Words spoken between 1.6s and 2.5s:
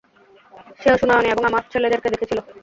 ছেলেদেরকে দেখেছিল।